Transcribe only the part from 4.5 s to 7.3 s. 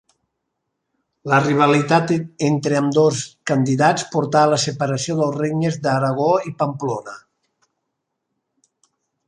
la separació dels regnes d'Aragó i Pamplona.